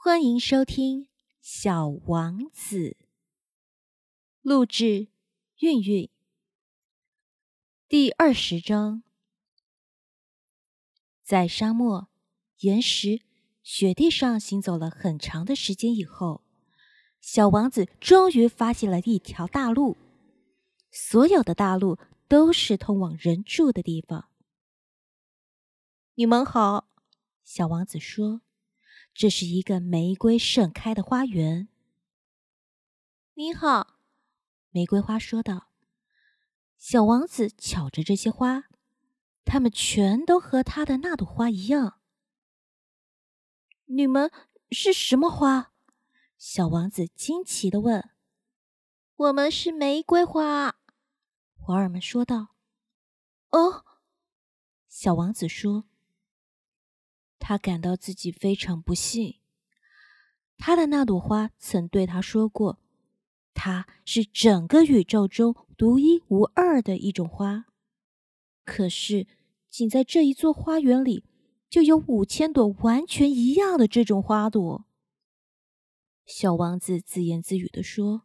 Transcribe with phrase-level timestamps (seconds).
[0.00, 1.02] 欢迎收听
[1.40, 2.76] 《小王子》，
[4.42, 5.08] 录制
[5.58, 6.08] 韵韵。
[7.88, 9.02] 第二十章，
[11.24, 12.08] 在沙漠、
[12.60, 13.22] 岩石、
[13.64, 16.44] 雪地上行走了很长的时间以后，
[17.20, 19.96] 小王子终于发现了一条大路。
[20.92, 24.28] 所有的大路都是通往人住的地方。
[26.14, 26.88] 你们好，
[27.42, 28.42] 小王子说。
[29.14, 31.68] 这是一个玫瑰盛开的花园。
[33.34, 33.98] 你好，
[34.70, 35.68] 玫瑰花说道。
[36.76, 38.64] 小王子瞧着这些花，
[39.44, 42.00] 它们全都和他的那朵花一样。
[43.86, 44.30] 你们
[44.70, 45.72] 是什么花？
[46.36, 48.10] 小王子惊奇的问。
[49.16, 50.76] 我们是玫瑰花，
[51.56, 52.54] 花儿们说道。
[53.50, 53.84] 哦，
[54.86, 55.88] 小王子说。
[57.38, 59.38] 他感到自己非常不幸。
[60.56, 62.80] 他的那朵花曾对他说过
[63.54, 67.66] ：“它是整个宇宙中独一无二的一种花。”
[68.66, 69.28] 可是，
[69.70, 71.24] 仅在这一座花园里，
[71.70, 74.84] 就有五千朵完全一样的这种花朵。
[76.26, 78.22] 小王子自言自语地说：“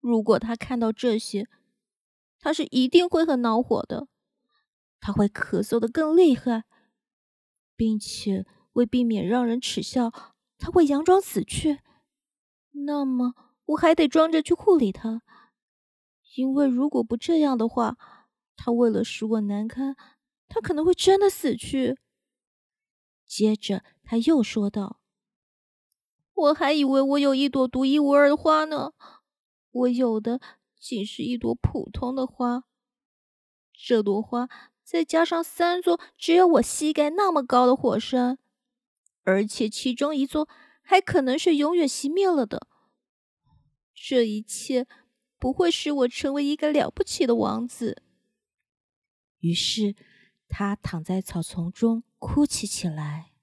[0.00, 1.46] 如果他看到这些，
[2.40, 4.08] 他是一定会很恼火的。
[5.00, 6.64] 他会咳嗽的更厉害。”
[7.76, 10.10] 并且为避免让人耻笑，
[10.58, 11.80] 他会佯装死去。
[12.70, 13.34] 那么
[13.66, 15.22] 我还得装着去护理他，
[16.36, 17.96] 因为如果不这样的话，
[18.56, 19.96] 他为了使我难堪，
[20.48, 21.98] 他可能会真的死去。
[23.26, 25.00] 接着他又说道
[26.34, 28.92] ：“我还以为我有一朵独一无二的花呢，
[29.70, 30.40] 我有的
[30.78, 32.64] 仅是一朵普通的花。
[33.72, 34.48] 这朵花。”
[34.84, 38.38] 再加上三座只有我膝盖那么高的火山，
[39.24, 40.48] 而且其中一座
[40.82, 42.68] 还可能是永远熄灭了的。
[43.94, 44.86] 这一切
[45.38, 48.02] 不会使我成为一个了不起的王子。
[49.40, 49.94] 于是，
[50.48, 53.33] 他躺在草丛中哭泣起来。